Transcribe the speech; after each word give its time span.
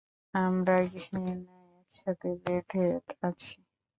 আমরা 0.33 0.75
ঘৃণায় 0.91 1.41
একসাথে 1.81 2.29
বেঁধে 2.43 2.83
আছি। 3.21 3.53